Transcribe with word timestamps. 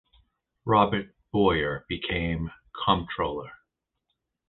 Robert 0.65 1.15
Bowyer 1.31 1.85
became 1.87 2.49
Comptroller. 2.73 3.51